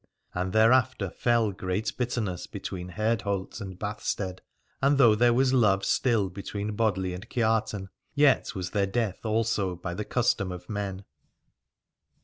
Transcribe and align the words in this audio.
And 0.33 0.51
thereafter 0.51 1.11
fell 1.11 1.51
great 1.51 1.95
bitterness 1.95 2.47
between 2.47 2.89
Herdholt 2.93 3.61
and 3.61 3.77
Bath 3.77 4.01
stead, 4.03 4.41
and 4.81 4.97
though 4.97 5.13
there 5.13 5.31
was 5.31 5.53
love 5.53 5.85
still 5.85 6.31
between 6.31 6.75
Bodli 6.75 7.13
and 7.13 7.29
Kiartan, 7.29 7.87
yet 8.15 8.55
was 8.55 8.71
there 8.71 8.87
death 8.87 9.23
also 9.27 9.75
by 9.75 9.93
the 9.93 10.03
custom 10.03 10.51
of 10.51 10.67
men. 10.67 11.05